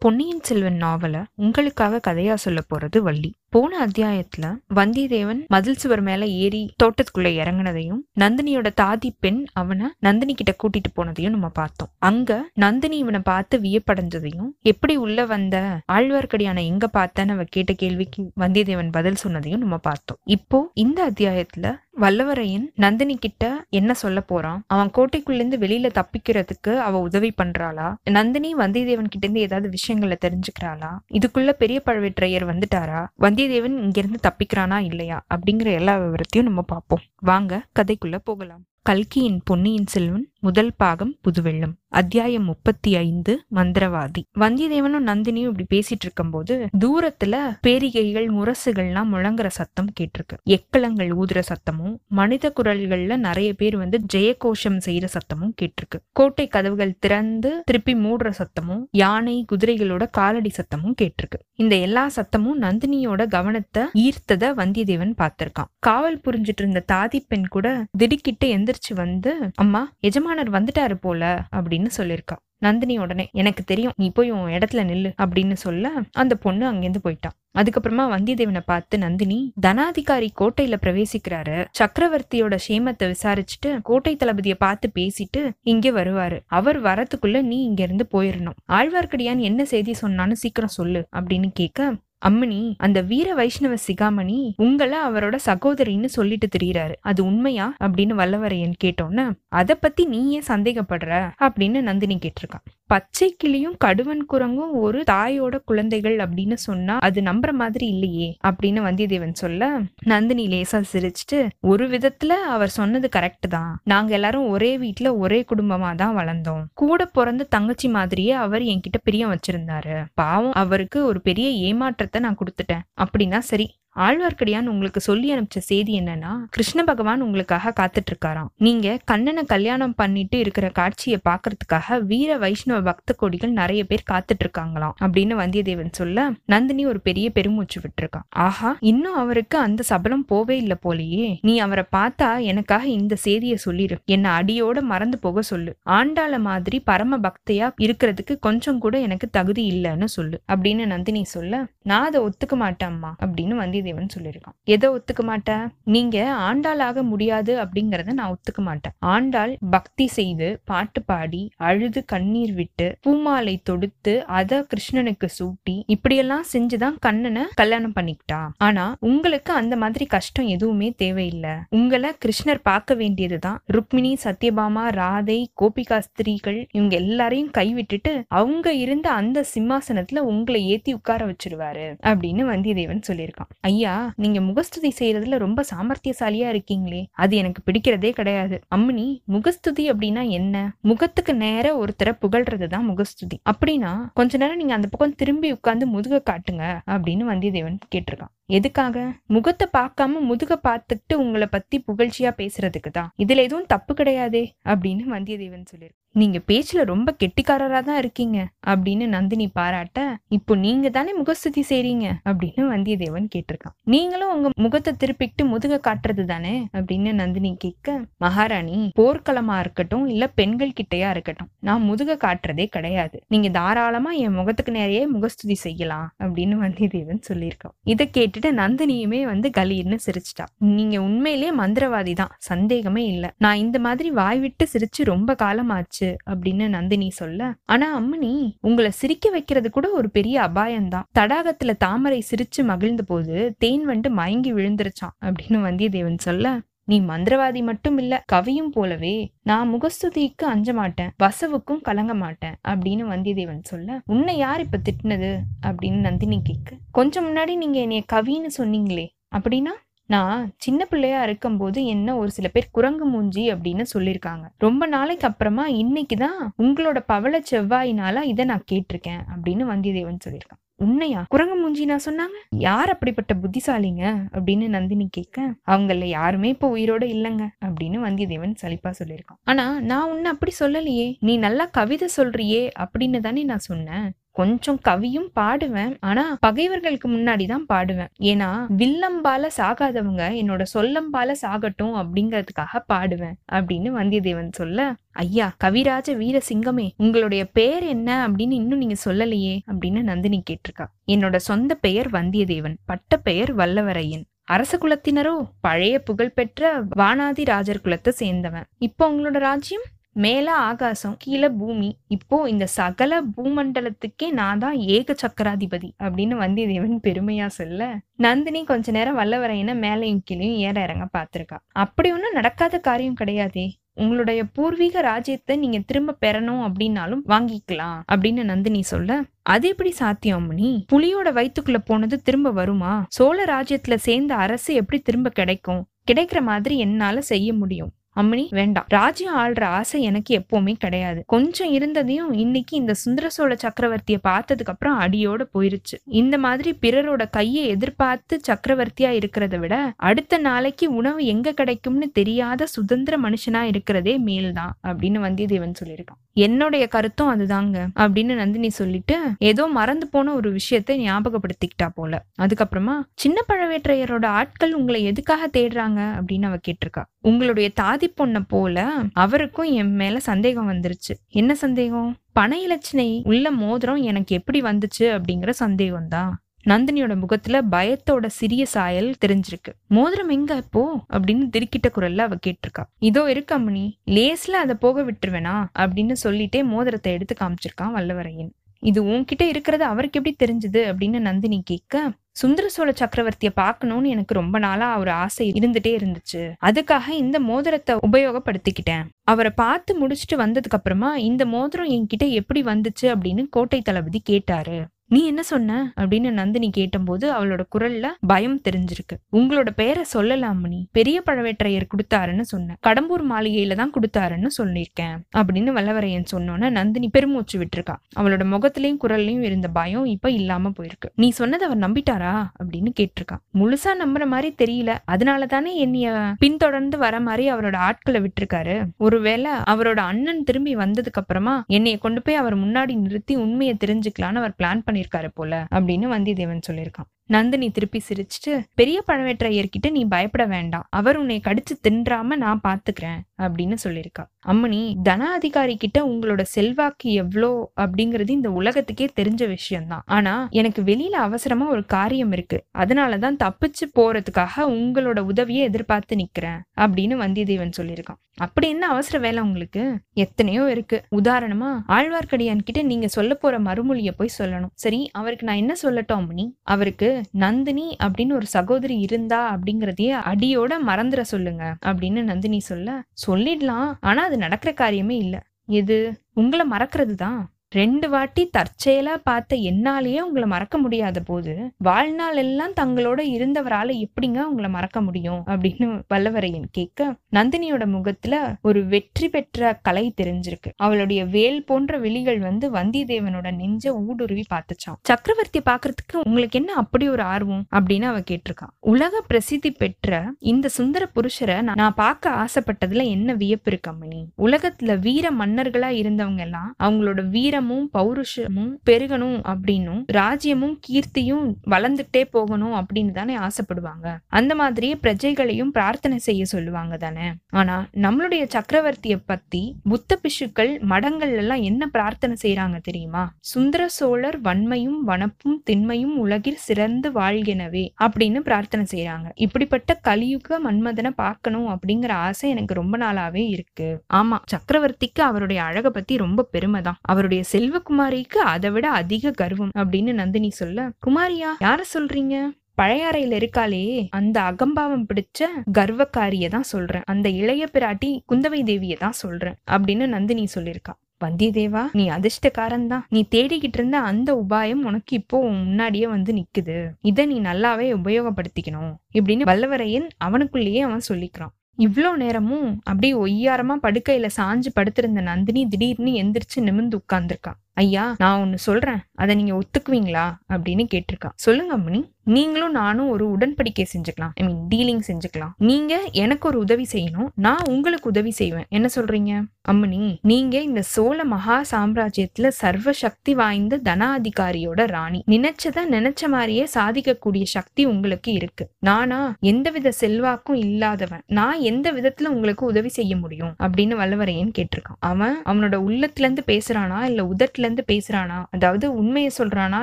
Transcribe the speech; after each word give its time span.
பொன்னியின் 0.00 0.42
செல்வன் 0.42 0.82
நாவல 0.82 1.24
உங்களுக்காக 1.34 2.00
கதையா 2.06 2.34
சொல்ல 2.34 2.60
போறது 2.70 2.98
வள்ளி. 2.98 3.38
போன 3.48 3.86
அத்தியாயத்துல 3.86 4.56
வந்தியத்தேவன் 4.74 5.46
மதில் 5.46 5.74
சுவர் 5.74 6.00
மேல 6.00 6.26
ஏறி 6.26 6.70
தோட்டத்துக்குள்ள 6.82 7.22
இறங்குனதையும் 7.22 7.98
நந்தினியோட 8.20 8.68
தாதி 8.80 9.10
பெண் 9.20 9.44
அவனை 9.52 9.86
நந்தினி 9.98 10.34
கிட்ட 10.34 10.54
கூட்டிட்டு 10.56 10.92
போனதையும் 10.96 11.30
நம்ம 11.30 11.48
பார்த்தோம். 11.48 11.88
அங்க 11.98 12.50
நந்தினி 12.54 12.96
இவனை 12.96 13.20
பார்த்து 13.20 13.58
வியப்படைஞ்சதையும் 13.58 14.50
எப்படி 14.60 14.96
உள்ள 14.96 15.26
வந்த 15.26 15.80
ஆழ்வார்க்கடியான 15.92 16.64
எங்க 16.64 16.90
பார்த்தேன்னு 16.92 17.28
அவ 17.28 17.44
கேட்ட 17.48 17.72
கேள்விக்கு 17.72 18.32
வந்தியத்தேவன் 18.40 18.90
பதில் 18.90 19.16
சொன்னதையும் 19.24 19.56
நம்ம 19.56 19.76
பார்த்தோம். 19.76 20.18
இப்போ 20.24 20.70
இந்த 20.74 21.10
அத்தியாயத்துல 21.10 21.76
வல்லவரையன் 22.00 22.70
நந்தினி 22.74 23.16
கிட்ட 23.16 23.64
என்ன 23.70 23.94
சொல்ல 23.94 24.20
போறான்? 24.20 24.64
அவன் 24.66 24.90
கோட்டைக்குள்ள 24.90 25.30
இருந்து 25.30 25.58
வெளியில 25.58 25.90
தப்பிக்கிறதுக்கு 25.90 26.76
அவ 26.76 26.98
உதவி 26.98 27.32
பண்றாளா? 27.42 27.94
நந்தினி 28.04 28.54
வந்தியத்தேவன் 28.54 29.08
கிட்ட 29.08 29.18
இருந்து 29.20 29.40
ஏதாவது 29.40 29.68
விஷயங்களை 29.90 30.18
தெரிஞ்சுக்கிறாளா? 30.24 30.98
இதுக்குள்ள 31.12 31.50
பெரிய 31.50 31.82
பழுவேற்றையர் 31.86 32.46
வந்துட்டாரா? 32.46 33.06
வந்தியத்தேவன் 33.20 33.78
இங்கிருந்து 33.78 34.18
தப்பிக்கிறானா 34.28 34.78
இல்லையா? 34.78 35.24
அப்படிங்கிற 35.34 35.72
எல்லா 35.72 35.98
விவரத்தையும் 35.98 36.42
நம்ம 36.42 36.62
பார்ப்போம். 36.62 37.00
வாங்க 37.18 37.66
கதைக்குள்ள 37.80 38.18
போகலாம். 38.24 38.64
கல்கியின் 38.82 39.40
பொன்னியின் 39.44 39.86
செல்வன் 39.86 40.29
முதல் 40.42 40.72
பாகம் 40.76 41.16
புதுவெள்ளம். 41.22 41.72
அத்தியாயம் 41.88 42.44
முப்பத்தி 42.44 42.96
ஐந்து 42.96 43.44
மந்திரவாதி. 43.54 44.22
வந்தியத்தேவனும் 44.38 45.06
நந்தினியும் 45.08 45.50
இப்படி 45.50 45.66
பேசிட்டு 45.74 46.02
இருக்கும்போது 46.02 46.66
தூரத்துல 46.78 47.34
பேரிகைகள் 47.66 48.28
முரசுகள்லாம் 48.36 49.10
முழங்குற 49.12 49.46
சத்தம் 49.46 49.90
கேட்டிருக்கு. 50.00 50.36
எக்களங்கள் 50.44 51.10
ஊதுற 51.22 51.42
சத்தமும் 51.48 51.96
மனித 52.08 52.52
குரல்கள்ல 52.56 53.16
நிறைய 53.16 53.54
பேர் 53.54 53.76
வந்து 53.76 54.00
ஜெயகோஷம் 54.14 54.78
செய்யற 54.86 55.08
சத்தமும் 55.16 55.52
கேட்டிருக்கு. 55.62 55.98
கோட்டை 56.12 56.46
கதவுகள் 56.46 56.96
திறந்து 56.98 57.62
திருப்பி 57.64 57.94
மூடுற 57.94 58.32
சத்தமும் 58.38 58.84
யானை 58.90 59.44
குதிரைகளோட 59.52 60.06
காலடி 60.10 60.52
சத்தமும் 60.56 60.94
கேட்டிருக்கு. 61.02 61.40
இந்த 61.54 61.76
எல்லா 61.76 62.10
சத்தமும் 62.16 62.58
நந்தினியோட 62.60 63.28
கவனத்தை 63.28 63.82
ஈர்த்தத 63.98 64.52
வந்தியத்தேவன் 64.62 65.14
பார்த்திருக்கான். 65.18 65.70
காவல் 65.78 66.20
புரிஞ்சிட்டு 66.24 66.62
இருந்த 66.64 66.84
தாதி 66.92 67.20
பெண் 67.28 67.46
கூட 67.46 67.84
திடுக்கிட்டு 67.98 68.56
எந்திரிச்சு 68.56 68.94
வந்து 68.94 69.34
அம்மா 69.54 69.92
எஜமா 70.02 70.28
எஜமானர் 70.30 70.56
வந்துட்டாரு 70.56 70.96
போல 71.00 71.22
அப்படின்னு 71.56 71.90
சொல்லியிருக்கா. 71.96 72.36
நந்தினி 72.64 72.94
உடனே 72.98 73.24
எனக்கு 73.32 73.62
தெரியும் 73.64 73.94
நீ 73.96 74.06
போய் 74.16 74.30
உன் 74.30 74.52
இடத்துல 74.56 74.80
நில்லு 74.90 75.10
அப்படின்னு 75.22 75.56
சொல்ல 75.62 75.90
அந்த 76.12 76.34
பொண்ணு 76.34 76.64
அங்கேருந்து 76.70 77.00
போயிட்டான் 77.04 77.36
அதுக்கப்புறமா 77.58 78.04
வந்தியத்தேவனை 78.14 78.62
பார்த்து 78.66 78.98
நந்தினி 78.98 79.38
தனாதிகாரி 79.66 80.28
கோட்டையில 80.40 80.76
பிரவேசிக்கிறாரு. 80.84 81.56
சக்கரவர்த்தியோட 81.78 82.56
சேமத்தை 82.66 83.08
விசாரிச்சுட்டு 83.14 83.72
கோட்டை 83.82 84.12
தளபதிய 84.16 84.56
பார்த்து 84.58 84.90
பேசிட்டு 84.98 85.42
இங்க 85.72 85.90
வருவாரு. 85.98 86.38
அவர் 86.58 86.80
வரத்துக்குள்ள 86.82 87.40
நீ 87.50 87.58
இங்க 87.64 87.82
இருந்து 87.82 88.06
போயிடணும் 88.14 88.60
ஆழ்வார்க்கடியான் 88.78 89.42
என்ன 89.50 89.64
செய்தி 89.72 89.94
சொன்னான்னு 90.02 90.38
சீக்கிரம் 90.44 90.76
சொல்லு 90.78 91.02
அப்படின்னு 91.16 91.50
கேட்க 91.54 91.90
அம்மணி 92.28 92.74
அந்த 92.78 93.00
வீர 93.00 93.34
வைஷ்ணவ 93.34 93.74
சிகாமணி 93.86 94.52
உங்களை 94.56 94.98
அவரோட 94.98 95.38
சகோதரின்னு 95.46 96.04
சொல்லிட்டு 96.04 96.48
திரியறாரு. 96.58 96.94
அது 97.00 97.24
உண்மையா? 97.24 97.74
அப்படின்னு 97.80 98.14
வல்லவரையன் 98.14 98.72
கேட்டோன்னு 98.84 99.32
அதை 99.48 99.76
பத்தி 99.80 100.04
நீ 100.04 100.30
ஏன் 100.30 100.42
சந்தேகப்படுற? 100.48 101.30
அப்படின்னு 101.40 101.80
நந்தினி 101.80 102.18
கேட்டிருக்கான் 102.18 102.79
பச்சை 102.92 103.28
கிளியும் 103.38 103.76
கடுவன் 103.84 104.22
குரங்கும் 104.32 104.72
ஒரு 104.80 104.98
தாயோட 105.10 105.56
குழந்தைகள் 105.64 106.16
அப்படின்னு 106.16 106.56
சொன்னா 106.66 106.94
அது 106.98 107.20
நம்புற 107.20 107.50
மாதிரி 107.52 107.86
இல்லையே 107.86 108.28
அப்படின்னு 108.48 108.80
வந்தியத்தேவன் 108.86 109.36
சொல்ல 109.42 109.68
நந்தினி 110.04 110.46
லேசா 110.46 110.78
சிரிச்சுட்டு 110.92 111.38
ஒரு 111.60 111.86
விதத்துல 111.88 112.32
அவர் 112.54 112.68
சொன்னது 112.68 113.08
கரெக்ட் 113.16 113.48
தான். 113.48 113.72
நாங்க 113.84 114.12
எல்லாரும் 114.14 114.48
ஒரே 114.48 114.72
வீட்டுல 114.78 115.08
ஒரே 115.18 115.44
குடும்பமா 115.50 115.94
தான் 115.94 116.16
வளர்ந்தோம். 116.16 116.62
கூட 116.74 117.06
பிறந்த 117.06 117.48
தங்கச்சி 117.48 117.88
மாதிரியே 117.88 118.32
அவர் 118.44 118.62
என்கிட்ட 118.62 119.00
பிரியம் 119.02 119.32
வச்சிருந்தாரு. 119.34 119.96
பாவம் 120.14 120.56
அவருக்கு 120.62 120.98
ஒரு 121.04 121.20
பெரிய 121.20 121.48
ஏமாற்றத்தை 121.68 122.20
நான் 122.20 122.38
கொடுத்துட்டேன். 122.40 122.84
அப்படின்னா 123.02 123.38
சரி 123.50 123.66
ஆழ்வார்க்கடியான் 123.96 124.66
உங்களுக்கு 124.66 125.00
சொல்லி 125.00 125.28
அனுப்பிச்ச 125.34 125.58
செய்தி 125.58 126.00
என்னன்னா 126.00 126.32
கிருஷ்ண 126.50 126.84
பகவான் 126.84 127.20
உங்களுக்காக 127.20 127.72
காத்துட்டு 127.80 128.10
இருக்காராம் 128.10 128.50
நீங்க 128.58 128.98
கண்ணனை 129.04 129.44
கல்யாணம் 129.44 129.94
பண்ணிட்டு 129.94 130.38
இருக்கிற 130.38 130.68
காட்சியை 130.68 131.18
பாக்குறதுக்காக 131.28 131.98
வீர 132.02 132.38
வைஷ்ணவ 132.38 132.80
பக்த 132.82 133.16
கோடிகள் 133.22 133.50
நிறைய 133.50 133.84
பேர் 133.84 134.08
காத்துட்டு 134.10 134.44
இருக்காங்களாம் 134.44 134.94
அப்படின்னு 135.00 135.34
வந்தியத்தேவன் 135.42 135.92
சொல்ல 135.92 136.30
நந்தினி 136.46 136.86
ஒரு 136.86 137.00
பெரிய 137.00 137.30
பெருமூச்சு 137.30 137.80
விட்டுருக்கான். 137.80 138.26
ஆஹா 138.28 138.76
இன்னும் 138.80 139.14
அவருக்கு 139.14 139.58
அந்த 139.58 139.82
சபலம் 139.82 140.24
போவே 140.28 140.50
இல்லை 140.50 140.76
போலயே. 140.82 141.38
நீ 141.40 141.58
அவரை 141.58 141.84
பார்த்தா 141.96 142.28
எனக்காக 142.40 142.86
இந்த 142.86 143.14
செய்தியை 143.14 143.58
சொல்லிரு. 143.64 143.96
என்னை 144.04 144.30
அடியோட 144.30 144.80
மறந்து 144.80 145.18
போக 145.18 145.42
சொல்லு. 145.42 145.76
ஆண்டாள 145.90 146.40
மாதிரி 146.40 146.80
பரம 146.80 147.18
பக்தையா 147.18 147.66
இருக்கிறதுக்கு 147.82 148.36
கொஞ்சம் 148.40 148.78
கூட 148.78 148.98
எனக்கு 149.00 149.28
தகுதி 149.30 149.64
இல்லைன்னு 149.70 150.04
சொல்லு 150.04 150.40
அப்படின்னு 150.52 150.86
நந்தினி 150.86 151.24
சொல்ல 151.24 151.66
நான் 151.82 152.04
அதை 152.04 152.20
ஒத்துக்க 152.20 152.54
மாட்டேன் 152.54 152.88
அம்மா 152.88 153.10
அப்படின்னு 153.24 153.54
வந்தியத்தேவன் 153.80 154.08
சொல்லியிருக்கான். 154.16 154.56
எதை 154.64 154.90
ஒத்துக்க 154.90 155.22
மாட்டேன் 155.22 155.72
நீங்க 155.84 156.16
ஆண்டாளாக 156.48 157.02
முடியாது 157.02 157.52
அப்படிங்கறத 157.64 158.12
நான் 158.12 158.36
ஒத்துக்க 158.36 158.62
மாட்டேன். 158.62 158.92
ஆண்டாள் 158.98 159.56
பக்தி 159.70 160.06
செய்து 160.06 160.60
பாட்டு 160.64 161.02
பாடி 161.02 161.50
அழுது 161.56 162.04
கண்ணீர் 162.04 162.54
விட்டு 162.54 162.96
பூமாலை 163.00 163.60
தொடுத்து 163.62 164.26
அத 164.26 164.66
கிருஷ்ணனுக்கு 164.70 165.28
சூட்டி 165.38 165.82
இப்படியெல்லாம் 165.86 166.44
செஞ்சுதான் 166.52 166.96
கண்ணனை 166.98 167.42
கல்யாணம் 167.54 167.92
பண்ணிக்கிட்டா. 168.00 168.40
ஆனா 168.56 168.96
உங்களுக்கு 169.00 169.52
அந்த 169.52 169.76
மாதிரி 169.76 170.06
கஷ்டம் 170.06 170.46
எதுவுமே 170.46 170.92
தேவையில்லை. 170.96 171.50
உங்களை 171.70 172.10
கிருஷ்ணர் 172.24 172.60
பார்க்க 172.62 172.94
வேண்டியதுதான். 172.94 173.62
ருக்மிணி 173.66 174.16
சத்யபாமா 174.24 174.84
ராதை 175.00 175.46
கோபிகா 175.60 175.98
ஸ்திரீகள் 175.98 176.68
இவங்க 176.72 176.96
எல்லாரையும் 176.96 177.50
கைவிட்டுட்டு 177.58 178.22
அவங்க 178.28 178.72
இருந்த 178.72 179.10
அந்த 179.10 179.44
சிம்மாசனத்துல 179.54 180.18
உங்களை 180.18 180.68
ஏத்தி 180.68 180.92
உட்கார 180.92 181.26
வச்சிருவாரு 181.26 181.86
அப்படின்னு 182.02 182.42
வந்தியத்தேவன் 182.50 183.02
சொல்லியிருக்கான். 183.08 183.50
ஐயா 183.70 183.94
நீங்க 184.16 184.40
முகஸ்துதி 184.40 184.90
செய்யறதுல 184.98 185.38
ரொம்ப 185.38 185.60
சாமர்த்தியசாலியா 185.70 186.48
இருக்கீங்களே. 186.52 187.02
அது 187.24 187.34
எனக்கு 187.36 187.60
பிடிக்கிறதே 187.66 188.10
கிடையாது. 188.10 188.56
அம்மினி 188.74 189.06
முகஸ்துதி 189.24 189.84
அப்படின்னா 189.90 190.22
என்ன? 190.28 190.56
முகத்துக்கு 190.82 191.34
நேர 191.34 191.66
ஒருத்தரை 191.82 192.12
புகழ்றதுதான் 192.24 192.88
முகஸ்துதி. 192.90 193.38
அப்படின்னா 193.50 193.92
கொஞ்ச 194.14 194.38
நேரம் 194.38 194.56
நீங்க 194.56 194.74
அந்த 194.74 194.88
பக்கம் 194.90 195.14
திரும்பி 195.14 195.50
உட்கார்ந்து 195.52 195.86
முதுக 195.86 196.22
காட்டுங்க 196.30 196.64
அப்படின்னு 196.86 197.28
வந்தியத்தேவன் 197.32 197.78
கேட்டிருக்கான். 197.94 198.34
எதுக்காக? 198.50 198.98
முகத்தை 199.26 199.66
பார்க்காம 199.78 200.20
முதுக 200.28 200.52
பார்த்துக்கிட்டு 200.62 201.14
உங்களை 201.14 201.46
பத்தி 201.50 201.76
புகழ்ச்சியா 201.86 202.30
பேசுறதுக்கு 202.40 202.90
தான் 202.92 203.10
இதுல 203.18 203.42
எதுவும் 203.46 203.70
தப்பு 203.72 203.94
கிடையாதே 203.94 204.44
அப்படின்னு 204.64 205.04
வந்தியத்தேவன் 205.14 205.68
சொல்லியிருக்கான். 205.72 205.99
நீங்க 206.14 206.38
பேச்சுல 206.46 206.84
ரொம்ப 206.84 207.14
கெட்டிக்காரரா 207.22 207.80
தான் 207.82 207.98
இருக்கீங்க 207.98 208.38
அப்படின்னு 208.66 209.06
நந்தினி 209.06 209.46
பாராட்ட 209.48 209.98
இப்போ 210.28 210.52
நீங்க 210.54 210.90
தானே 210.90 211.12
முகஸ்துதி 211.12 211.62
செய்றீங்க? 211.68 212.06
அப்படின்னு 212.28 212.62
வந்தியத்தேவன் 212.72 213.28
கேட்டிருக்கான். 213.34 213.74
நீங்களும் 213.84 214.32
உங்க 214.34 214.48
முகத்தை 214.56 214.92
திருப்பிக்கிட்டு 214.94 215.44
முதுக 215.44 215.78
காட்டுறது 215.88 216.24
தானே? 216.24 216.54
அப்படின்னு 216.72 217.12
நந்தினி 217.12 217.56
கேட்க 217.58 217.94
மகாராணி 218.16 218.92
போர்க்களமா 219.00 219.58
இருக்கட்டும் 219.60 220.06
இல்ல 220.06 220.26
பெண்கள் 220.28 220.74
கிட்டையா 220.80 221.10
இருக்கட்டும் 221.10 221.50
நான் 221.60 221.82
முதுக 221.82 222.16
காட்டுறதே 222.16 222.66
கிடையாது. 222.66 223.18
நீங்க 223.28 223.48
தாராளமா 223.48 224.12
என் 224.24 224.32
முகத்துக்கு 224.32 224.72
நேரையே 224.72 225.04
முகஸ்துதி 225.06 225.54
செய்யலாம் 225.54 226.08
அப்படின்னு 226.18 226.58
வந்தியத்தேவன் 226.64 227.22
சொல்லியிருக்கான். 227.28 227.74
இதை 227.84 228.08
கேட்டுட்டு 228.18 228.52
நந்தினியுமே 228.52 229.22
வந்து 229.24 229.50
கலீர்னு 229.50 229.98
சிரிச்சிட்டா. 230.06 230.46
நீங்க 230.58 231.02
உண்மையிலேயே 231.02 231.54
மந்திரவாதி 231.54 232.12
தான் 232.12 232.34
சந்தேகமே 232.50 233.04
இல்ல. 233.06 233.34
நான் 233.38 233.56
இந்த 233.56 233.78
மாதிரி 233.78 234.10
வாய் 234.10 234.38
விட்டு 234.38 234.66
சிரிச்சு 234.72 235.04
ரொம்ப 235.04 235.34
காலமாச்சு. 235.34 235.99
அப்படின்னு 236.30 236.68
நந்தினி 236.68 237.10
சொல்ல 237.10 237.54
ஆனா 237.64 238.00
அம்மனி 238.00 238.52
உங்களை 238.60 238.90
சிரிக்க 238.90 239.30
வைக்கிறது 239.30 239.70
கூட 239.70 239.90
ஒரு 239.90 240.10
பெரிய 240.10 240.40
அபாயம்தான். 240.40 241.06
தடாகத்துல 241.18 241.76
தாமரை 241.76 242.24
சிரிச்சு 242.30 242.64
மகிழ்ந்த 242.64 243.02
போது 243.02 243.54
தேன் 243.58 243.84
வந்து 243.84 244.10
மயங்கி 244.10 244.52
விழுந்துருச்சான் 244.52 245.16
அப்படின்னு 245.24 245.64
வந்தியத்தேவன் 245.68 246.18
சொல்ல 246.18 246.60
நீ 246.84 247.00
மந்திரவாதி 247.00 247.62
மட்டும் 247.62 247.98
இல்ல 247.98 248.24
கவியும் 248.32 248.70
போலவே 248.72 249.32
நான் 249.42 249.68
முகஸ்துதிக்கு 249.68 250.46
அஞ்ச 250.46 250.72
மாட்டேன் 250.72 251.10
வசவுக்கும் 251.22 251.80
கலங்க 251.80 252.14
மாட்டேன் 252.14 252.54
அப்படின்னு 252.68 253.04
வந்தியத்தேவன் 253.12 253.62
சொல்ல 253.62 254.00
உன்னை 254.06 254.36
யார் 254.36 254.60
இப்ப 254.60 254.78
திட்டினது? 254.78 255.38
அப்படின்னு 255.66 256.00
நந்தினி 256.00 256.42
கேக்கு 256.48 256.72
கொஞ்சம் 256.90 257.26
முன்னாடி 257.26 257.56
நீங்க 257.56 257.78
என்னைய 257.78 258.04
கவின்னு 258.12 258.50
சொன்னீங்களே 258.58 259.06
அப்படின்னா? 259.36 259.74
நான் 260.10 260.52
சின்ன 260.56 260.84
பிள்ளையா 260.84 261.22
இருக்கும்போது 261.22 261.84
என்ன 261.84 262.16
ஒரு 262.16 262.30
சில 262.30 262.48
பேர் 262.48 262.72
குரங்கு 262.72 263.04
மூஞ்சி 263.04 263.52
அப்படின்னு 263.52 263.84
சொல்லியிருக்காங்க. 263.94 264.46
ரொம்ப 264.58 264.86
நாளைக்கு 264.86 265.26
அப்புறமா 265.26 265.66
இன்னைக்கு 265.66 266.16
தான் 266.16 266.52
உங்களோட 266.58 266.98
பவள 267.06 267.42
செவ்வாயினால 267.50 268.22
இதை 268.22 268.44
நான் 268.44 268.68
கேட்டிருக்கேன் 268.72 269.22
அப்படின்னு 269.34 269.64
வந்தியத்தேவன் 269.72 270.24
சொல்லியிருக்கான். 270.28 270.60
உண்மையா? 270.76 271.24
குரங்கு 271.28 271.56
மூஞ்சி 271.56 271.84
நான் 271.84 272.04
சொன்னாங்க? 272.04 272.36
யார் 272.50 272.90
அப்படிப்பட்ட 272.90 273.34
புத்திசாலிங்க 273.34 274.04
அப்படின்னு 274.32 274.68
நந்தினி 274.68 275.08
கேட்க 275.10 275.54
அவங்கள 275.66 276.04
யாருமே 276.04 276.48
இப்ப 276.48 276.76
உயிரோட 276.76 277.04
இல்லைங்க 277.14 277.46
அப்படின்னு 277.66 277.98
வந்தியத்தேவன் 278.06 278.54
சலிப்பா 278.62 278.92
சொல்லியிருக்கான். 279.00 279.40
ஆனா 279.44 279.80
நான் 279.80 280.10
உன்னை 280.10 280.30
அப்படி 280.30 280.52
சொல்லலையே. 280.60 281.16
நீ 281.20 281.36
நல்லா 281.36 281.64
கவிதை 281.64 282.08
சொல்றியே 282.16 282.62
அப்படின்னு 282.78 283.20
தானே 283.20 283.44
நான் 283.44 283.68
சொன்னேன். 283.70 284.08
கொஞ்சம் 284.32 284.80
கவியும் 284.88 285.28
பாடுவேன். 285.40 285.94
ஆனா 286.00 286.24
பகைவர்களுக்கு 286.40 287.08
முன்னாடி 287.08 287.46
தான் 287.46 287.66
பாடுவேன். 287.72 288.10
ஏன்னா 288.30 288.48
வில்லம்பால 288.80 289.50
சாகாதவங்க 289.56 290.24
என்னோட 290.40 290.62
சொல்லம்பால 290.74 291.34
சாகட்டும் 291.42 291.96
அப்படிங்கிறதுக்காக 292.00 292.82
பாடுவேன் 292.92 293.36
அப்படின்னு 293.52 293.90
வந்தியத்தேவன் 293.98 294.50
சொல்ல 294.52 294.88
ஐயா 295.24 295.46
கவிராஜ 295.64 296.16
வீர 296.16 296.40
சிங்கமே 296.48 296.88
உங்களுடைய 296.96 297.44
பெயர் 297.58 297.82
என்ன 297.82 298.10
அப்படின்னு 298.28 298.56
இன்னும் 298.62 298.78
நீங்க 298.78 298.96
சொல்லலையே 299.04 299.54
அப்படின்னு 299.70 300.02
நந்தினி 300.02 300.42
கேட்டிருக்கா. 300.50 300.86
என்னோட 301.06 301.36
சொந்த 301.36 301.74
பெயர் 301.74 302.10
வந்தியத்தேவன் 302.10 302.76
பட்ட 302.84 303.16
பெயர் 303.16 303.56
வல்லவரையன். 303.56 304.24
அரச 304.44 304.78
குலத்தினரோ 304.78 305.34
பழைய 305.60 305.96
புகழ்பெற்ற 305.98 306.70
வானாதி 306.96 307.44
ராஜர் 307.44 307.84
குலத்தை 307.84 308.12
சேர்ந்தவன். 308.18 308.66
இப்போ 308.78 309.04
உங்களோட 309.10 309.38
ராஜ்யம்? 309.38 309.84
மேல 310.12 310.54
ஆகாசம் 310.54 311.14
கீழே 311.18 311.48
பூமி. 311.48 311.98
இப்போ 312.08 312.48
இந்த 312.48 312.66
சகல 312.66 313.22
பூமண்டலத்துக்கே 313.36 314.30
நான் 314.30 314.58
தான் 314.58 314.76
ஏக 314.76 315.14
சக்கராதிபதி 315.22 315.90
அப்படின்னு 316.02 316.34
வந்தியத்தேவன் 316.42 316.96
பெருமையா 317.02 317.46
சொல்ல. 317.46 317.98
நந்தினி 318.16 318.64
கொஞ்ச 318.64 318.90
நேரம் 318.90 319.18
வல்லவரையனை 319.18 319.74
மேலையும் 319.84 320.24
கீழையும் 320.30 320.58
ஏற 320.68 320.82
இறங்க 320.82 321.08
பார்த்திருக்கா. 321.18 321.58
அப்படி 321.72 322.12
ஒன்றும் 322.12 322.32
நடக்காத 322.32 322.78
காரியம் 322.78 323.20
கிடையாதே. 323.20 323.66
உங்களுடைய 323.94 324.44
பூர்வீக 324.44 325.00
ராஜ்யத்தை 325.00 325.56
நீங்க 325.56 325.78
திரும்ப 325.78 326.16
பெறணும் 326.20 326.62
அப்படின்னாலும் 326.66 327.22
வாங்கிக்கலாம் 327.28 327.98
அப்படின்னு 328.12 328.42
நந்தினி 328.42 328.82
சொல்ல. 328.82 329.22
அது 329.42 329.68
எப்படி 329.68 329.90
சாத்தியம் 329.90 330.38
அம்மணி 330.40 330.70
புலியோட 330.92 331.28
வயிற்றுக்குள்ள 331.38 331.78
போனது 331.84 332.22
திரும்ப 332.22 332.50
வருமா? 332.50 333.04
சோழ 333.08 333.44
ராஜ்யத்துல 333.44 333.94
சேர்ந்த 333.94 334.34
அரசு 334.34 334.74
எப்படி 334.74 335.00
திரும்ப 335.02 335.30
கிடைக்கும்? 335.30 335.88
கிடைக்கிற 336.10 336.40
மாதிரி 336.40 336.78
என்னால 336.78 337.20
செய்ய 337.20 337.52
முடியும். 337.52 337.92
அம்மணி 338.16 338.46
வேண்டாம். 338.50 338.84
ராஜ்யம் 338.88 339.36
ஆள்ற 339.36 339.62
ஆசை 339.62 340.02
எனக்கு 340.02 340.44
எப்பவுமே 340.44 340.72
கிடையாது. 340.72 341.22
கொஞ்சம் 341.26 341.72
இருந்ததையும் 341.72 342.32
இன்னைக்கு 342.32 342.76
இந்த 342.76 342.94
சுந்தர 342.94 343.28
சோழ 343.28 343.56
சக்கரவர்த்திய 343.64 344.18
பார்த்ததுக்கு 344.28 344.64
அப்புறம் 344.64 345.00
அடியோட 345.00 345.40
போயிருச்சு. 345.54 345.96
இந்த 346.04 346.38
மாதிரி 346.38 346.78
பிறரோட 346.82 347.24
கையை 347.30 347.66
எதிர்பார்த்து 347.66 348.40
சக்கரவர்த்தியா 348.48 349.20
இருக்கிறத 349.20 349.58
விட 349.58 349.92
அடுத்த 349.96 350.38
நாளைக்கு 350.38 350.94
உணவு 350.94 351.24
எங்க 351.24 351.52
கிடைக்கும்னு 351.52 352.10
தெரியாத 352.10 352.66
சுதந்திர 352.66 353.18
மனுஷனா 353.18 353.60
இருக்கிறதே 353.60 354.16
மேல்தான் 354.16 354.74
அப்படின்னு 354.86 355.22
வந்தியத்தேவன் 355.26 355.72
சொல்லியிருக்கான். 355.84 356.18
என்னுடைய 356.32 356.86
கருத்தும் 356.86 357.40
அதுதாங்க 357.40 357.86
அப்படின்னு 357.96 358.34
நந்தினி 358.34 358.70
சொல்லிட்டு 358.70 359.18
ஏதோ 359.38 359.66
மறந்து 359.66 360.08
போன 360.08 360.34
ஒரு 360.34 360.52
விஷயத்தை 360.52 361.10
ஞாபகப்படுத்திக்கிட்டா 361.10 361.88
போல. 361.94 362.24
அதுக்கப்புறமா 362.42 362.92
சின்ன 363.14 363.44
பழவேற்றையரோட 363.48 364.24
ஆட்கள் 364.24 364.74
உங்களை 364.74 365.04
எதுக்காக 365.04 365.46
தேடுறாங்க? 365.46 365.98
அப்படின்னு 366.20 366.42
அவ 366.42 366.56
கேட்டிருக்கா. 366.56 367.04
உங்களுடைய 367.22 367.70
தாதி 367.80 368.04
பொண்ணை 368.16 368.40
போல 368.48 368.92
அவருக்கும் 369.12 369.72
என் 369.72 369.94
மேல 369.94 370.20
சந்தேகம் 370.20 370.70
வந்துருச்சு. 370.72 371.14
என்ன 371.28 371.54
சந்தேகம்? 371.54 372.16
பண 372.32 372.56
இலச்சினை 372.60 373.20
உள்ள 373.24 373.50
மோதிரம் 373.50 373.96
எனக்கு 373.96 374.36
எப்படி 374.36 374.60
வந்துச்சு 374.60 374.98
அப்படிங்கிற 374.98 375.50
சந்தேகம் 375.50 376.08
தான் 376.08 376.42
நந்தினியோட 376.68 377.16
முகத்துல 377.16 377.62
பயத்தோட 377.62 378.26
சிறிய 378.26 378.66
சாயல் 378.66 379.14
தெரிஞ்சிருக்கு. 379.26 379.72
மோதிரம் 379.88 380.28
எங்க 380.28 380.54
இப்போ? 380.54 381.04
அப்படின்னு 381.10 381.48
திருக்கிட்ட 381.56 381.90
குரல்ல 381.94 382.18
அவ 382.18 382.36
கேட்டிருக்கா. 382.46 382.84
இதோ 382.98 383.30
இருக்கு 383.30 383.58
அம்மணி 383.58 383.92
லேஸ்ல 384.06 384.50
அதை 384.50 384.74
போக 384.74 385.02
விட்டுருவேனா? 385.02 385.64
அப்படின்னு 385.78 386.14
சொல்லிட்டே 386.24 386.64
மோதிரத்தை 386.64 387.12
எடுத்து 387.12 387.36
காமிச்சிருக்கான் 387.40 387.94
வல்லவரையன். 387.94 388.50
இது 388.78 389.04
உன்கிட்ட 389.04 389.42
இருக்கிறது 389.42 389.84
அவருக்கு 389.84 390.22
எப்படி 390.22 390.52
தெரிஞ்சது? 390.52 390.72
அப்படின்னு 390.72 391.18
நந்தினி 391.18 391.62
கேட்க 391.64 392.12
சுந்தர 392.36 392.68
சோழ 392.68 392.90
சக்கரவர்த்தியை 392.90 393.50
பார்க்கணும்னு 393.54 394.08
எனக்கு 394.08 394.34
ரொம்ப 394.34 394.58
நாளா 394.58 394.98
ஒரு 394.98 395.10
ஆசை 395.10 395.52
இருந்துட்டே 395.60 395.92
இருந்துச்சு. 395.96 396.42
அதுக்காக 396.64 397.08
இந்த 397.08 397.40
மோதிரத்தை 397.40 397.96
உபயோகப்படுத்திக்கிட்டேன். 398.08 399.04
அவரை 399.24 399.52
பார்த்து 399.54 400.06
முடிச்சுட்டு 400.06 400.36
வந்ததுக்கு 400.36 400.78
அப்புறமா 400.78 401.16
இந்த 401.16 401.46
மோதிரம் 401.46 401.90
என்கிட்ட 401.90 402.30
எப்படி 402.30 402.62
வந்துச்சு 402.62 403.02
அப்படின்னு 403.02 403.44
கோட்டை 403.50 403.80
தளபதி 403.80 404.20
கேட்டாரு. 404.24 404.78
நீ 405.10 405.26
என்ன 405.26 405.42
சொன்ன? 405.42 405.92
அப்படின்னு 405.96 406.30
நந்தினி 406.30 406.70
கேட்டபோது 406.70 407.32
அவளோட 407.32 407.60
குரல்ல 407.78 408.06
பயம் 408.26 408.60
தெரிஞ்சிருக்கு. 408.60 409.14
உங்களோட 409.32 409.68
பெயரை 409.76 410.04
சொல்லலாம் 410.04 410.68
நீ. 410.68 410.86
பெரிய 410.92 411.22
பழவேற்றையர் 411.26 411.88
கொடுத்தாருன்னு 411.94 412.40
சொன்ன. 412.40 412.76
கடம்பூர் 412.86 413.24
மாளிகையில 413.30 413.74
தான் 413.74 413.92
கொடுத்தாருன்னு 413.92 414.46
சொல்லியிருக்கேன் 414.62 415.16
அப்படின்னு 415.36 415.70
வல்லவரையன் 415.70 416.24
சொன்னோன்னே 416.32 416.70
நந்தினி 416.70 417.08
பெருமூச்சு 417.08 417.58
விட்டுருக்கா. 417.58 417.96
அவளோட 418.20 418.44
முகத்திலையும் 418.44 418.96
குரல்லையும் 419.02 419.40
இருந்த 419.40 419.68
பயம் 419.68 420.04
இப்ப 420.04 420.30
இல்லாம 420.30 420.68
போயிருக்கு. 420.68 421.08
நீ 421.14 421.28
சொன்னதை 421.30 421.68
அவர் 421.68 421.90
நம்பிட்டாரா? 421.90 422.46
அப்படின்னு 422.64 422.92
கேட்டிருக்கா. 423.00 423.36
முழுசா 423.54 423.90
நம்புற 424.04 424.26
மாதிரி 424.26 424.54
தெரியல. 424.64 424.96
அதனால 425.04 425.46
தானே 425.46 425.76
என்னைய 425.76 426.34
பின்தொடர்ந்து 426.38 426.98
வர 426.98 427.20
மாதிரி 427.20 427.52
அவரோட 427.52 427.76
ஆட்களை 427.76 428.20
விட்டுருக்காரு. 428.20 428.86
ஒருவேளை 428.98 429.50
அவரோட 429.52 429.96
அண்ணன் 429.96 430.44
திரும்பி 430.44 430.76
வந்ததுக்கு 430.76 431.12
அப்புறமா 431.12 431.64
என்னைய 431.66 431.98
கொண்டு 431.98 432.22
போய் 432.22 432.34
அவர் 432.34 432.58
முன்னாடி 432.58 432.94
நிறுத்தி 432.94 433.36
உண்மையை 433.36 433.76
தெரிஞ்சுக்கலான்னு 433.84 434.34
அவர் 434.34 434.54
பிளான் 434.58 434.80
பண்ணி 434.84 434.98
பண்ணியிருக்காரு 435.00 435.28
போல 435.34 435.66
அப்படின்னு 435.74 436.06
வந்தியத்தேவன் 436.14 436.60
சொல்லியிருக்கான். 436.70 437.08
நந்தினி 437.26 437.70
திருப்பி 437.70 438.02
சிரிச்சுட்டு 438.08 438.64
பெரிய 438.74 439.02
பழவேற்றையர்கிட்ட 439.06 439.90
நீ 439.90 440.04
பயப்பட 440.04 440.46
வேண்டாம். 440.46 440.86
அவர் 440.90 441.16
உன்னை 441.16 441.40
கடிச்சு 441.44 441.74
தின்றாம 441.88 442.36
நான் 442.36 442.60
பாத்துக்கிறேன். 442.68 443.20
அப்படின்னு 443.40 443.76
சொல்லியிருக்கா. 443.84 444.24
அம்மணி 444.46 444.94
தன 445.02 445.32
அதிகாரி 445.32 445.76
கிட்ட 445.76 446.04
உங்களோட 446.06 446.42
செல்வாக்கு 446.42 447.12
எவ்வளோ 447.12 447.72
அப்படிங்கறது 447.80 448.30
இந்த 448.30 448.50
உலகத்துக்கே 448.50 449.08
தெரிஞ்ச 449.20 449.48
விஷயம்தான். 449.48 450.02
ஆனா 450.06 450.48
எனக்கு 450.50 450.82
வெளியில 450.82 451.18
அவசரமா 451.28 451.68
ஒரு 451.68 451.86
காரியம் 451.86 452.32
இருக்கு. 452.32 452.64
அதனாலதான் 452.78 453.36
தப்பிச்சு 453.44 453.84
போறதுக்காக 453.98 454.56
உங்களோட 454.56 455.18
உதவியை 455.18 455.64
எதிர்பார்த்து 455.64 456.16
நிக்கிறேன் 456.16 456.60
அப்படின்னு 456.80 457.16
வந்தியத்தேவன் 457.24 457.78
சொல்லியிருக்கான். 457.80 458.20
அப்படி 458.36 458.68
என்ன 458.68 458.88
அவசர 458.88 459.18
வேலை 459.18 459.42
உங்களுக்கு? 459.42 459.98
எத்தனையோ 460.12 460.70
இருக்கு. 460.70 461.02
உதாரணமா 461.16 461.78
ஆழ்வார்க்கடியான் 461.88 462.62
கிட்ட 462.64 462.82
நீங்க 462.82 463.08
சொல்ல 463.08 463.34
போற 463.34 463.58
மறுமொழிய 463.58 464.10
போய் 464.16 464.36
சொல்லணும். 464.38 464.70
சரி 464.74 465.10
அவருக்கு 465.12 465.46
நான் 465.46 465.56
என்ன 465.56 465.74
சொல்லட்டும் 465.82 466.20
அம்மணி? 466.20 466.50
அவருக்கு 466.62 467.22
நந்தினி 467.32 467.96
அப்படின்னு 468.04 468.32
ஒரு 468.32 468.46
சகோதரி 468.46 468.98
இருந்தா 468.98 469.40
அப்படிங்கறதையே 469.56 470.14
அடியோட 470.24 470.72
மறந்துட 470.86 471.20
சொல்லுங்க 471.20 471.76
அப்படின்னு 471.86 472.22
நந்தினி 472.22 472.60
சொல்ல 472.60 473.02
சொல்லிடலாம். 473.30 473.92
ஆனா 474.00 474.22
அது 474.22 474.36
நடக்கிற 474.36 474.72
காரியமே 474.72 475.16
இல்லை. 475.16 475.40
எது? 475.64 476.20
உங்களை 476.34 476.66
மறக்கிறது 476.66 477.14
தான் 477.14 477.50
ரெண்டு 477.74 478.10
வாட்டி 478.10 478.50
தற்செயலா 478.58 479.16
பார்த்த 479.24 479.56
என்னாலேயே 479.56 480.20
உங்களை 480.20 480.48
மறக்க 480.48 480.78
முடியாத 480.78 481.20
போது 481.20 481.72
வாழ்நாள் 481.78 482.36
எல்லாம் 482.36 482.72
தங்களோட 482.72 483.20
இருந்தவரால 483.36 484.04
எப்படிங்க 484.04 484.42
உங்களை 484.42 484.70
மறக்க 484.70 485.00
முடியும் 485.00 485.42
அப்படின்னு 485.46 486.02
வல்லவரையன் 486.14 486.64
கேட்க 486.72 487.16
நந்தினியோட 487.32 487.86
முகத்துல 487.86 488.54
ஒரு 488.62 488.84
வெற்றி 488.84 489.28
பெற்ற 489.28 489.78
கலை 489.82 490.14
தெரிஞ்சிருக்கு. 490.22 490.70
அவளுடைய 490.76 491.24
வேல் 491.24 491.64
போன்ற 491.64 491.98
விழிகள் 491.98 492.38
வந்து 492.38 492.70
வந்தியத்தேவனோட 492.70 493.54
நெஞ்ச 493.54 493.94
ஊடுருவி 493.94 494.44
பார்த்துச்சான் 494.54 494.98
சக்கரவர்த்தி 495.02 495.60
பாக்குறதுக்கு 495.60 496.16
உங்களுக்கு 496.22 496.58
என்ன 496.58 496.72
அப்படி 496.72 497.08
ஒரு 497.08 497.22
ஆர்வம் 497.22 497.64
அப்படின்னு 497.76 498.02
அவ 498.02 498.18
கேட்டிருக்கான் 498.18 498.74
உலக 498.80 499.20
பிரசித்தி 499.20 499.70
பெற்ற 499.70 500.32
இந்த 500.38 500.68
சுந்தர 500.68 501.10
புருஷரை 501.14 501.74
நான் 501.74 501.94
பார்க்க 501.94 502.46
ஆசைப்பட்டதுல 502.46 503.08
என்ன 503.08 503.34
வியப்பு 503.34 503.70
இருக்கம்மணி 503.70 504.24
உலகத்துல 504.38 504.98
வீர 504.98 505.30
மன்னர்களா 505.30 505.88
இருந்தவங்க 506.02 506.38
எல்லாம் 506.38 506.74
அவங்களோட 506.78 507.28
வீர 507.28 507.59
வீரமும் 507.60 507.88
பௌருஷமும் 507.96 508.70
பெருகணும் 508.88 509.38
அப்படின்னும் 509.50 510.02
ராஜ்யமும் 510.18 510.76
கீர்த்தியும் 510.86 511.46
வளர்ந்துட்டே 511.72 512.22
போகணும் 512.34 512.74
அப்படின்னு 512.78 513.12
தானே 513.18 513.34
ஆசைப்படுவாங்க. 513.46 514.06
அந்த 514.38 514.52
மாதிரியே 514.60 514.94
பிரஜைகளையும் 515.04 515.72
பிரார்த்தனை 515.76 516.18
செய்ய 516.26 516.42
சொல்லுவாங்க 516.44 516.96
தானே. 516.96 517.26
ஆனா 517.60 517.76
நம்மளுடைய 518.04 518.42
சக்கரவர்த்திய 518.54 519.16
பத்தி 519.32 519.62
புத்த 519.92 520.18
பிஷுக்கள் 520.22 520.72
மடங்கள் 520.92 521.34
எல்லாம் 521.42 521.64
என்ன 521.70 521.88
பிரார்த்தனை 521.96 522.36
செய்யறாங்க 522.44 522.78
தெரியுமா? 522.88 523.24
சுந்தர 523.52 523.82
சோழர் 523.98 524.38
வன்மையும் 524.40 525.00
வனப்பும் 525.10 525.58
திண்மையும் 525.70 526.16
உலகில் 526.24 526.64
சிறந்து 526.68 527.10
வாழ்கினவே 527.20 527.84
அப்படின்னு 528.06 528.42
பிரார்த்தனை 528.48 528.86
செய்யறாங்க 528.94 529.28
இப்படிப்பட்ட 529.46 529.98
கலியுக 530.08 530.60
மன்மதனை 530.68 531.12
பார்க்கணும் 531.22 531.68
அப்படிங்கிற 531.74 532.12
ஆசை 532.26 532.46
எனக்கு 532.56 532.80
ரொம்ப 532.80 532.94
நாளாவே 533.04 533.44
இருக்கு. 533.54 533.90
ஆமா 534.14 534.38
சக்கரவர்த்திக்கு 534.54 535.22
அவருடைய 535.30 535.60
அழக 535.68 535.86
பத்தி 535.90 536.16
ரொம்ப 536.24 536.48
பெருமை 536.54 536.80
தான் 536.88 536.98
அவருடைய 537.12 537.42
செல்வகுமாரிக்கு 537.52 538.38
அதை 538.54 538.70
விட 538.70 538.86
அதிக 539.00 539.30
கர்வம் 539.30 539.74
அப்படின்னு 539.78 540.12
நந்தினி 540.12 540.50
சொல்ல 540.50 540.88
குமாரியா 541.06 541.50
யார 541.66 541.80
சொல்றீங்க? 541.94 542.36
பழையாறையில 542.78 543.38
இருக்காளே. 543.40 544.08
அந்த 544.10 544.36
அகம்பாவம் 544.40 545.06
பிடிச்ச 545.08 545.40
கர்வக்காரிய 545.78 546.48
தான் 546.48 546.68
சொல்றேன். 546.72 547.02
அந்த 547.04 547.28
இளைய 547.28 547.68
பிராட்டி 547.72 548.10
குந்தவை 548.32 548.60
தேவிய 548.64 548.96
தான் 548.96 549.20
சொல்றேன் 549.22 549.56
அப்படின்னு 549.70 550.06
நந்தினி 550.06 550.44
சொல்லியிருக்கா. 550.54 550.94
வந்தியத்தேவா 551.24 551.82
நீ 551.92 552.04
அதிர்ஷ்டக்காரன் 552.08 552.86
தான். 552.86 553.04
நீ 553.08 553.20
தேடிக்கிட்டு 553.30 553.78
இருந்த 553.78 553.98
அந்த 554.10 554.44
உபாயம் 554.44 554.82
உனக்கு 554.82 555.16
இப்போ 555.16 555.38
முன்னாடியே 555.48 556.06
வந்து 556.06 556.32
நிக்குது. 556.32 556.76
இத 557.00 557.26
நீ 557.26 557.40
நல்லாவே 557.40 557.88
உபயோகப்படுத்திக்கணும் 557.98 558.92
இப்படின்னு 559.18 559.50
வல்லவரையன் 559.50 560.08
அவனுக்குள்ளேயே 560.18 560.80
அவன் 560.80 561.08
சொல்லிக்கிறான். 561.08 561.52
இவ்வளோ 561.80 562.10
நேரமும் 562.16 562.70
அப்படியே 562.84 563.14
ஒய்யாரமாக 563.14 563.80
படுக்கையில் 563.80 564.34
சாஞ்சு 564.36 564.70
படுத்திருந்த 564.74 565.20
நந்தினி 565.20 565.62
திடீர்னு 565.68 566.12
எந்திரிச்சு 566.22 566.58
நிமிர்ந்து 566.60 566.96
உட்காந்துருக்கான் 567.00 567.58
ஐயா 567.74 568.14
நான் 568.18 568.40
ஒன்று 568.40 568.58
சொல்றேன். 568.58 568.98
அதை 569.14 569.34
நீங்க 569.34 569.58
ஒத்துக்குவீங்களா? 569.58 570.34
அப்படின்னு 570.48 570.86
கேட்டிருக்கா. 570.94 571.30
சொல்லுங்க 571.34 571.78
அம்மணி. 571.78 572.08
நீங்களும் 572.24 572.70
நானும் 572.70 573.08
ஒரு 573.08 573.36
உடன்படிக்கை 573.38 573.84
செஞ்சுக்கலாம். 573.92 574.30
ஐ 574.34 574.46
மீன் 574.46 574.68
டீலிங் 574.68 575.10
செஞ்சுக்கலாம். 575.10 575.50
நீங்க 575.56 576.00
எனக்கு 576.12 576.48
ஒரு 576.48 576.58
உதவி 576.58 576.86
செய்யணும். 576.92 577.28
நான் 577.34 577.58
உங்களுக்கு 577.68 578.08
உதவி 578.08 578.30
செய்வேன். 578.30 578.64
என்ன 578.68 578.88
சொல்றீங்க? 578.94 579.44
அம்மணி 579.72 580.18
நீங்க 580.22 580.60
இந்த 580.60 580.82
சோழ 580.82 581.24
மகா 581.24 581.62
சாம்ராஜ்யத்துல 581.70 582.48
சர்வ 582.48 582.92
சக்தி 582.92 583.34
வாய்ந்த 583.34 583.80
தனாதிகாரியோட 583.84 584.86
ராணி. 584.86 585.22
நினைச்சத 585.26 585.78
நினைச்ச 585.90 586.28
மாதிரியே 586.28 586.68
சாதிக்கக்கூடிய 586.74 587.42
சக்தி 587.42 587.84
உங்களுக்கு 587.84 588.32
இருக்கு. 588.32 588.70
நானா 588.78 589.34
எந்தவித 589.40 589.92
செல்வாக்கும் 590.00 590.56
இல்லாதவன். 590.56 591.22
நான் 591.26 591.60
எந்த 591.60 591.92
விதத்துல 591.92 592.24
உங்களுக்கு 592.24 592.66
உதவி 592.66 592.88
செய்ய 592.88 593.16
முடியும்? 593.16 593.54
அப்படின்னு 593.58 593.96
வல்லவரையன் 594.00 594.52
கேட்டிருக்கான். 594.58 594.96
அவன் 594.98 595.42
அவனோட 595.44 595.76
உள்ளத்துல 595.76 596.20
இருந்து 596.20 596.42
பேசுறானா? 596.46 597.02
இல்ல 597.02 597.22
உதட்டுல 597.22 597.59
இருந்து 597.60 597.84
பேசுறானா? 597.92 598.44
அதாவது 598.50 598.94
உண்மையை 598.94 599.30
சொல்றானா 599.38 599.82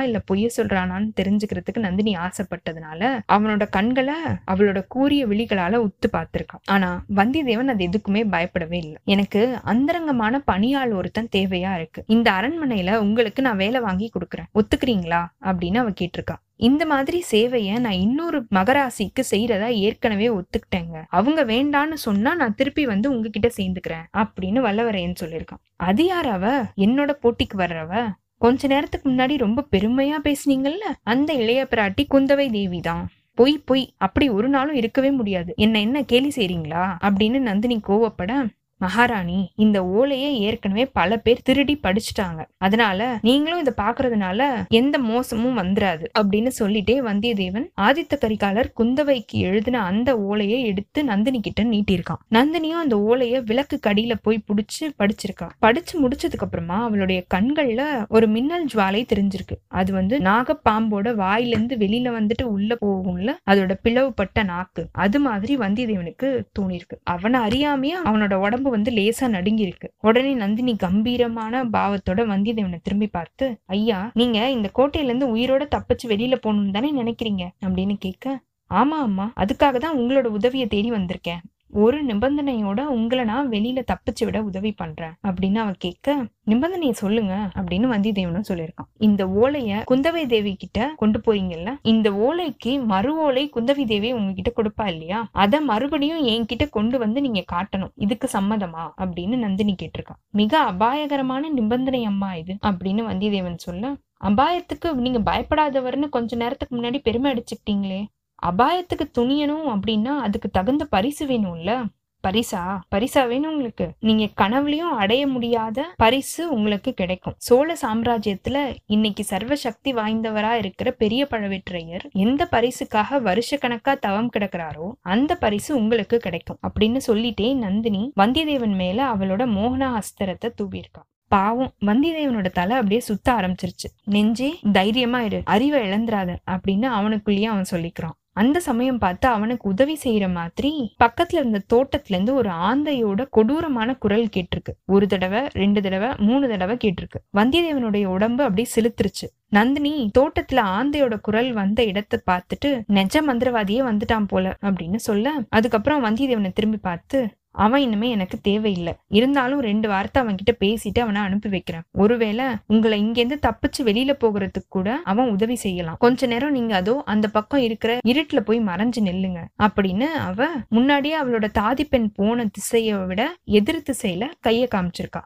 இல்ல 0.00 0.20
பொய்ய 0.30 0.48
சொல்றானான்னு 0.56 1.08
தெரிஞ்சுக்கிறதுக்கு 1.20 1.78
நந்தினி 1.78 2.14
ஆசைப்பட்டதுனால 2.16 3.02
அவனோட 3.32 3.68
கண்களை 3.70 4.14
அவளோட 4.50 4.84
கூரிய 4.88 5.26
விழிகளால 5.26 5.80
உத்து 5.86 6.08
பார்த்திருக்கான் 6.12 6.64
ஆனா 6.66 7.04
வந்தியத்தேவன் 7.16 7.72
அது 7.74 7.84
எதுக்குமே 7.86 8.28
பயப்படவே 8.30 8.78
இல்லை. 8.78 8.98
எனக்கு 9.04 9.42
அந்தரங்கமான 9.64 10.38
பணியாள் 10.40 10.92
ஒருத்தன் 10.92 11.32
தேவையா 11.36 11.74
இருக்கு. 11.74 12.04
இந்த 12.06 12.30
அரண்மனையில 12.30 12.96
உங்களுக்கு 12.96 13.42
நான் 13.42 13.56
வேலை 13.56 13.80
வாங்கி 13.80 14.10
கொடுக்குறேன். 14.12 14.50
ஒத்துக்கிறீங்களா? 14.54 15.22
அப்படின்னு 15.42 15.76
அவ 15.76 15.90
கேட்டிருக்கா. 15.90 16.36
இந்த 16.56 16.86
மாதிரி 16.86 17.24
சேவைய 17.30 17.78
நான் 17.78 17.92
இன்னொரு 17.92 18.46
மகராசிக்கு 18.54 19.22
செய்யறதா 19.30 19.66
ஏற்கனவே 19.66 20.28
ஒத்துக்கிட்டேங்க. 20.28 21.04
அவங்க 21.08 21.44
வேண்டான்னு 21.44 21.92
சொன்னா 21.92 22.34
நான் 22.34 22.54
திருப்பி 22.54 22.86
வந்து 22.86 23.10
உங்ககிட்ட 23.10 23.50
சேர்ந்துக்கிறேன் 23.56 24.06
அப்படின்னு 24.16 24.60
வல்லவரையன் 24.60 25.14
சொல்லியிருக்கான். 25.20 25.62
அது 25.76 26.04
யாராவ 26.04 26.24
அவ? 26.24 26.64
என்னோட 26.76 27.10
போட்டிக்கு 27.22 27.58
வர்றவ? 27.58 28.12
கொஞ்ச 28.38 28.66
நேரத்துக்கு 28.66 29.10
முன்னாடி 29.10 29.36
ரொம்ப 29.36 29.64
பெருமையா 29.72 30.14
பேசுனீங்கல்ல? 30.24 30.84
அந்த 31.02 31.32
இளைய 31.32 31.66
பிராட்டி 31.70 32.06
குந்தவை 32.10 32.50
தேவி 32.50 32.80
தான். 32.80 33.08
பொய் 33.34 33.62
பொய் 33.64 33.94
அப்படி 33.96 34.28
ஒரு 34.28 34.48
நாளும் 34.48 34.74
இருக்கவே 34.74 35.10
முடியாது. 35.10 35.54
என்ன 35.56 35.80
என்ன 35.80 36.02
கேலி 36.02 36.32
செய்றீங்களா? 36.36 36.96
அப்படின்னு 37.02 37.38
நந்தினி 37.38 37.80
கோவப்பட 37.88 38.46
மகாராணி 38.78 39.52
இந்த 39.56 39.86
ஓலையை 39.86 40.40
ஏற்கனவே 40.40 40.86
பல 40.86 41.16
பேர் 41.16 41.42
திருடி 41.42 41.80
படிச்சுட்டாங்க. 41.82 42.44
அதனால 42.56 43.18
நீங்களும் 43.22 43.60
இதை 43.60 43.72
பாக்குறதுனால 43.76 44.68
எந்த 44.68 44.98
மோசமும் 44.98 45.58
வந்துராது 45.58 46.04
அப்படின்னு 46.18 46.50
சொல்லிட்டே 46.58 46.96
வந்தியத்தேவன் 47.08 47.66
ஆதித்த 47.80 48.14
கரிகாலர் 48.20 48.72
குந்தவைக்கு 48.80 49.32
எழுதின 49.32 49.84
அந்த 49.84 50.18
ஓலையை 50.20 50.62
எடுத்து 50.62 51.04
நந்தினி 51.04 51.40
கிட்ட 51.40 51.64
நீட்டியிருக்கான். 51.64 52.22
நந்தினியும் 52.30 52.82
அந்த 52.82 52.96
ஓலைய 52.96 53.42
விளக்கு 53.44 53.78
கடியில 53.86 54.14
போய் 54.22 54.44
புடிச்சு 54.48 54.84
படிச்சிருக்கா. 54.98 55.48
படிச்சு 55.58 56.08
முடிச்சதுக்கு 56.08 56.38
அப்புறமா 56.38 56.82
அவளுடைய 56.82 57.24
கண்கள்ல 57.34 58.06
ஒரு 58.08 58.26
மின்னல் 58.26 58.68
ஜுவாலை 58.74 59.02
தெரிஞ்சிருக்கு. 59.12 59.56
அது 59.68 59.92
வந்து 59.92 60.18
நாகப்பாம்போட 60.18 61.14
வாயிலிருந்து 61.14 61.76
வெளியில 61.76 62.12
வந்துட்டு 62.18 62.42
உள்ள 62.42 62.76
போகும்ல 62.80 63.32
அதோட 63.50 63.74
பிளவுபட்ட 63.82 64.42
நாக்கு. 64.42 64.86
அது 64.92 65.18
மாதிரி 65.20 65.56
வந்தியத்தேவனுக்கு 65.56 66.42
தோணிருக்கு 66.58 66.96
அவனை 67.04 67.40
அறியாமையே 67.40 67.94
அவனோட 68.04 68.34
உடம்பு 68.34 68.70
வந்து 68.76 68.90
லேசா 68.98 69.26
நடுங்கியிருக்கு. 69.36 69.88
உடனே 70.00 70.32
நந்தினி 70.34 70.74
கம்பீரமான 70.86 71.64
பாவத்தோட 71.76 72.22
வந்தியத்தேவனை 72.32 72.80
திரும்பி 72.82 73.08
பார்த்து 73.08 73.46
ஐயா 73.76 74.00
நீங்க 74.14 74.38
இந்த 74.56 74.70
கோட்டையில 74.78 75.10
இருந்து 75.10 75.28
உயிரோட 75.36 75.64
தப்பிச்சு 75.76 76.06
வெளியில 76.14 76.36
போகணும்னு 76.46 76.76
தானே 76.78 76.92
நினைக்கிறீங்க? 77.02 77.44
அப்படின்னு 77.66 77.96
கேட்க 77.98 78.26
ஆமா 78.70 78.96
அம்மா. 79.06 79.24
அதுக்காக 79.42 79.76
தான் 79.78 79.96
உங்களோட 79.98 80.28
உதவியை 80.38 80.66
தேடி 80.68 80.88
வந்திருக்கேன். 80.92 81.42
ஒரு 81.70 82.04
நிபந்தனையோட 82.04 82.80
உங்களை 82.80 83.24
நான் 83.24 83.48
வெளியில 83.48 83.84
தப்பிச்சு 83.92 84.24
விட 84.24 84.42
உதவி 84.42 84.72
பண்றேன் 84.72 85.14
அப்படின்னு 85.28 85.54
அவ 85.54 85.72
கேட்க 85.78 86.14
நிபந்தனையை 86.46 86.90
சொல்லுங்க 86.90 87.50
அப்படின்னு 87.54 87.86
வந்திதேவனும் 87.94 88.48
சொல்லியிருக்கான். 88.48 88.88
இந்த 88.98 89.26
ஓலைய 89.26 89.82
குந்தவை 89.90 90.26
தேவி 90.26 90.54
கிட்ட 90.54 90.94
கொண்டு 90.96 91.20
போறீங்கல்ல 91.26 91.74
இந்த 91.82 92.10
ஓலைக்கு 92.10 92.84
மறு 92.84 93.16
ஓலை 93.16 93.50
குந்தவி 93.56 93.86
தேவி 93.86 94.12
உங்ககிட்ட 94.12 94.52
கொடுப்பா 94.56 94.86
இல்லையா? 94.86 95.28
அத 95.32 95.60
மறுபடியும் 95.60 96.26
என்கிட்ட 96.26 96.68
கொண்டு 96.70 96.98
வந்து 96.98 97.20
நீங்க 97.20 97.44
காட்டணும். 97.52 97.92
இதுக்கு 97.94 98.28
சம்மதமா? 98.32 98.90
அப்படின்னு 99.02 99.36
நந்தினி 99.36 99.74
கேட்டிருக்கான் 99.82 100.20
மிக 100.30 100.58
அபாயகரமான 100.58 101.48
நிபந்தனை 101.48 102.04
அம்மா 102.04 102.34
இது 102.34 102.56
அப்படின்னு 102.66 103.04
வந்தியத்தேவன் 103.10 103.56
சொல்ல 103.56 103.94
அபாயத்துக்கு 104.24 104.94
நீங்க 104.94 105.18
பயப்படாதவர்னு 105.18 106.08
கொஞ்ச 106.08 106.36
நேரத்துக்கு 106.36 106.76
முன்னாடி 106.76 106.98
பெருமை 107.02 107.32
அடிச்சுக்கிட்டீங்களே. 107.32 108.04
அபாயத்துக்கு 108.46 109.10
துணியணும் 109.18 109.66
அப்படின்னா 109.66 110.18
அதுக்கு 110.18 110.50
தகுந்த 110.50 110.84
பரிசு 110.84 111.26
வேணும்ல? 111.26 111.84
பரிசா? 112.26 112.78
பரிசா 112.94 113.28
வேணும் 113.28 113.50
உங்களுக்கு. 113.50 113.90
நீங்க 114.00 114.28
கனவுலயும் 114.40 114.94
அடைய 115.02 115.26
முடியாத 115.26 115.94
பரிசு 115.96 116.52
உங்களுக்கு 116.52 116.92
கிடைக்கும். 116.92 117.34
சோழ 117.36 117.76
சாம்ராஜ்யத்துல 117.82 118.76
இன்னைக்கு 118.86 119.24
சர்வ 119.24 119.56
சக்தி 119.56 119.94
வாய்ந்தவரா 119.94 120.52
இருக்கிற 120.52 120.90
பெரிய 120.90 121.26
பழவேற்றையர் 121.30 122.10
எந்த 122.12 122.48
பரிசுக்காக 122.50 123.20
வருஷ 123.22 123.56
கணக்கா 123.56 123.94
தவம் 123.94 124.30
கிடக்குறாரோ 124.38 124.92
அந்த 125.00 125.36
பரிசு 125.36 125.76
உங்களுக்கு 125.76 126.18
கிடைக்கும். 126.18 126.58
அப்படின்னு 126.68 127.00
சொல்லிட்டே 127.06 127.54
நந்தினி 127.54 128.12
வந்தியத்தேவன் 128.20 128.74
மேல 128.74 129.12
அவளோட 129.12 129.44
மோகனா 129.58 129.98
அஸ்திரத்தை 129.98 130.50
தூவியிருக்கா. 130.62 131.02
பாவம் 131.28 131.74
வந்தியத்தேவனோட 131.86 132.50
தலை 132.50 132.76
அப்படியே 132.76 133.00
சுத்த 133.00 133.32
ஆரம்பிச்சிருச்சு. 133.32 133.88
நெஞ்சே 134.04 134.58
தைரியமா 134.72 135.22
இரு 135.22 135.42
அறிவை 135.44 135.90
இழந்துராத 135.90 136.36
அப்படின்னு 136.50 136.84
அவனுக்குள்ளேயே 136.84 137.46
அவன் 137.46 137.64
சொல்லிக்கிறான். 137.70 138.16
அந்த 138.36 138.60
சமயம் 138.60 138.98
பார்த்து 138.98 139.26
அவனுக்கு 139.28 139.68
உதவி 139.68 139.94
செய்யற 140.04 140.26
மாதிரி 140.32 140.72
பக்கத்துல 141.04 141.40
இருந்த 141.42 141.60
தோட்டத்துல 141.74 142.14
இருந்து 142.14 142.34
ஒரு 142.34 142.50
ஆந்தையோட 142.68 143.26
கொடூரமான 143.30 143.90
குரல் 143.94 144.28
கேட்டிருக்கு. 144.36 144.72
ஒரு 144.86 145.06
தடவை 145.06 145.42
ரெண்டு 145.52 145.82
தடவை 145.82 146.10
மூணு 146.18 146.48
தடவை 146.48 146.76
கேட்டிருக்கு. 146.84 147.20
வந்தியத்தேவனுடைய 147.36 148.04
உடம்பு 148.06 148.42
அப்படியே 148.42 148.68
செலுத்துருச்சு 148.74 149.28
நந்தினி 149.50 149.92
தோட்டத்துல 150.18 150.60
ஆந்தையோட 150.76 151.14
குரல் 151.20 151.50
வந்த 151.52 151.80
இடத்தை 151.84 152.18
பார்த்துட்டு 152.30 152.70
நெஜ 152.92 153.16
மந்திரவாதியே 153.28 153.82
வந்துட்டான் 153.88 154.28
போல 154.28 154.56
அப்படின்னு 154.62 155.00
சொல்ல 155.08 155.32
அதுக்கப்புறம் 155.50 156.04
வந்தியத்தேவனை 156.04 156.52
திரும்பி 156.52 156.80
பார்த்து 156.82 157.18
அவன் 157.56 157.80
இனிமே 157.80 158.10
எனக்கு 158.10 158.38
தேவையில்லை. 158.40 158.92
இருந்தாலும் 159.08 159.60
ரெண்டு 159.60 159.88
வார்த்தை 159.88 160.22
அவன் 160.22 160.38
கிட்ட 160.40 160.54
பேசிட்டு 160.64 160.98
அவனை 160.98 161.20
அனுப்பி 161.22 161.48
வைக்கிறேன். 161.48 161.84
ஒருவேளை 161.92 162.44
உங்களை 162.66 162.96
இங்கேருந்து 163.02 163.38
தப்பிச்சு 163.46 163.82
வெளியில 163.84 164.12
போகிறதுக்கு 164.20 164.68
கூட 164.68 165.00
அவன் 165.04 165.30
உதவி 165.30 165.54
செய்யலாம். 165.54 165.96
கொஞ்ச 165.98 166.26
நேரம் 166.26 166.50
நீங்க 166.50 166.74
அதோ 166.76 167.02
அந்த 167.04 167.28
பக்கம் 167.28 167.60
இருக்கிற 167.60 167.98
இருட்டுல 168.06 168.40
போய் 168.40 168.60
மறைஞ்சு 168.60 169.00
நில்லுங்க. 169.00 169.40
அப்படின்னு 169.62 170.08
அவ 170.28 170.48
முன்னாடியே 170.68 171.22
அவளோட 171.22 171.48
தாதி 171.58 171.84
பெண் 171.90 172.12
போன 172.12 172.46
திசையை 172.46 172.98
விட 173.04 173.22
எதிர் 173.44 173.82
திசையில 173.90 174.24
கைய 174.46 174.66
காமிச்சிருக்கா. 174.74 175.22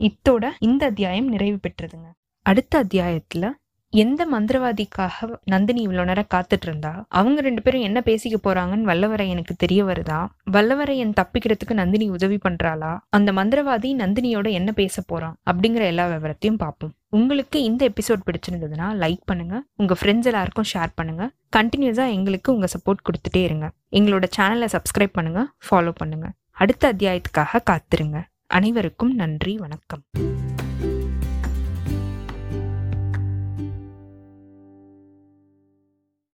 இத்தோட 0.00 0.44
இந்த 0.58 0.86
அத்தியாயம் 0.86 1.28
நிறைவு 1.28 1.58
பெற்றதுங்க. 1.62 2.08
அடுத்த 2.46 2.84
அத்தியாயத்துல 2.84 3.50
எந்த 3.92 4.26
மந்திரவாதிக்காக 4.32 5.36
நந்தினி 5.44 5.86
இவ்வளோ 5.86 6.04
நேரம் 6.04 6.26
காத்துட்டு 6.34 6.60
இருந்தா 6.60 7.04
அவங்க 7.08 7.40
ரெண்டு 7.40 7.62
பேரும் 7.62 7.80
என்ன 7.80 8.02
பேசிக்க 8.04 8.36
போறாங்கன்னு 8.42 8.88
வல்லவரையனுக்கு 8.90 9.54
தெரிய 9.56 9.84
வருதா? 9.84 10.18
வல்லவரையன் 10.52 11.14
தப்பிக்கிறதுக்கு 11.20 11.72
நந்தினி 11.72 12.08
உதவி 12.08 12.38
பண்றாளா? 12.48 12.98
அந்த 13.08 13.32
மந்திரவாதி 13.32 13.90
நந்தினியோட 14.02 14.50
என்ன 14.50 14.72
பேச 14.72 15.02
போறான்? 15.02 15.36
அப்படிங்கிற 15.50 15.84
எல்லா 15.84 16.08
விவரத்தையும் 16.08 16.60
பார்ப்போம். 16.64 16.92
உங்களுக்கு 17.08 17.62
இந்த 17.62 17.88
எபிசோட் 17.88 18.26
பிடிச்சிருந்ததுன்னா 18.26 18.88
லைக் 19.04 19.24
பண்ணுங்க. 19.24 19.62
உங்க 19.76 19.96
ஃப்ரெண்ட்ஸ் 20.00 20.24
எல்லாருக்கும் 20.24 20.70
ஷேர் 20.74 20.92
பண்ணுங்க. 20.94 21.30
கண்டினியூஸா 21.56 22.06
எங்களுக்கு 22.10 22.52
உங்க 22.52 22.68
சப்போர்ட் 22.76 23.04
கொடுத்துட்டே 23.08 23.42
இருங்க. 23.42 23.70
எங்களோட 23.92 24.24
சேனலை 24.36 24.68
சப்ஸ்கிரைப் 24.76 25.16
பண்ணுங்க. 25.18 25.42
ஃபாலோ 25.66 25.94
பண்ணுங்க. 25.94 26.28
அடுத்த 26.52 26.92
அத்தியாயத்துக்காக 26.92 27.62
காத்திருங்க. 27.70 28.20
அனைவருக்கும் 28.46 29.14
நன்றி. 29.14 29.56
வணக்கம். 29.56 30.04